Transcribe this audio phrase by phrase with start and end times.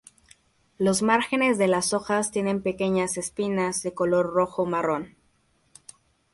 [0.79, 5.15] Los márgenes de las hojas tienen pequeñas espinas de color rojo marrón.